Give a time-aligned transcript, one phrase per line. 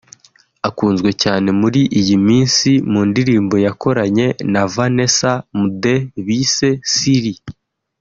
[0.67, 5.31] akunzwe cyane muri iyi minsi mu ndirimbo yakoranye na Vanessa
[5.61, 7.33] Mdee bise ‘Siri’